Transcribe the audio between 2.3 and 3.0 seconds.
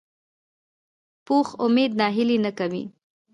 نه کوي